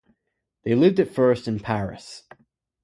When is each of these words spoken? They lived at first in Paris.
They 0.63 0.73
lived 0.73 0.99
at 0.99 1.11
first 1.13 1.47
in 1.47 1.59
Paris. 1.59 2.23